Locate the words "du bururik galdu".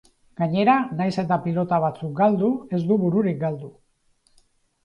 2.93-3.71